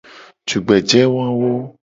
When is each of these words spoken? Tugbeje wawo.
Tugbeje 0.47 0.99
wawo. 1.15 1.49